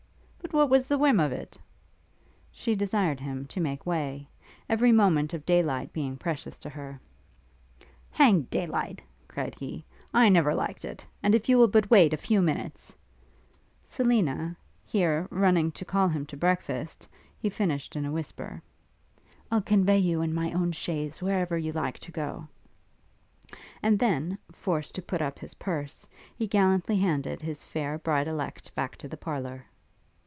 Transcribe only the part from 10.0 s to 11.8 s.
'I never liked it; and if you will